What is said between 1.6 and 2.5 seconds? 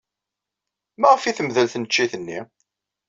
tneččit-nni?